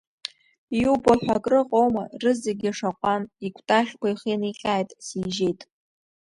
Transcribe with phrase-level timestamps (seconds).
[0.79, 5.61] Иубо ҳәа акрыҟоума, рызегьы шаҟәан, икәтаӷьқәа ихы ианиҟьааит, сижьеит.